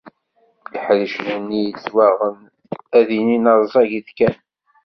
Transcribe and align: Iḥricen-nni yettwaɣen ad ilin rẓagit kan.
Iḥricen-nni 0.75 1.59
yettwaɣen 1.63 2.37
ad 2.97 3.07
ilin 3.19 3.45
rẓagit 3.61 4.07
kan. 4.17 4.37